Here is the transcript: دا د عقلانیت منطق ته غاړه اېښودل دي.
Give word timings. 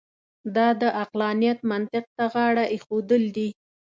دا 0.55 0.67
د 0.81 0.83
عقلانیت 1.01 1.59
منطق 1.71 2.05
ته 2.15 2.23
غاړه 2.33 2.65
اېښودل 2.73 3.23
دي. 3.37 3.49